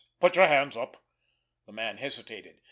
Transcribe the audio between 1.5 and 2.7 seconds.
The man hesitated.